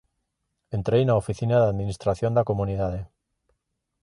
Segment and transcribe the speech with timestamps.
[0.77, 3.01] Entrei na oficina da administración da comunidade.